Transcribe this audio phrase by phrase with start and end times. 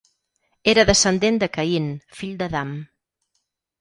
[0.73, 1.87] Era descendent de Caín,
[2.21, 2.73] fill d'Adam.